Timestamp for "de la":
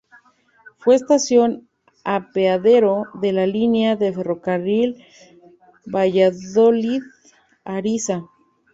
3.21-3.45